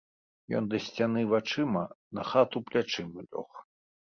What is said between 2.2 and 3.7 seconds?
хату плячыма лёг.